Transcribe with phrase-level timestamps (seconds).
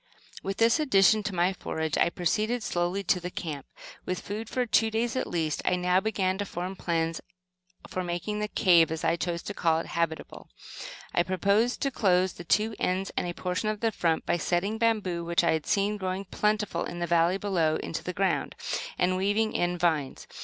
[0.41, 3.67] With this addition to my forage, I proceeded slowly to the camp.
[4.03, 7.21] With food for two days at least, I now began to form plans
[7.87, 10.49] for making the "cave," as I chose to call it, habitable.
[11.13, 14.79] I proposed to close the two ends and a portion of the front, by setting
[14.79, 18.55] bamboo, which I had seen growing plentifully in the valley below, into the ground,
[18.97, 20.25] and weaving in vines.